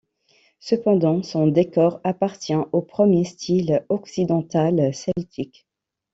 [0.57, 5.67] Cependant, son décor appartient au Premier style occidental celtique.